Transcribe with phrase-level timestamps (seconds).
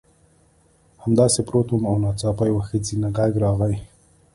[1.03, 3.75] همداسې پروت وم او ناڅاپه یو ښځینه غږ راغی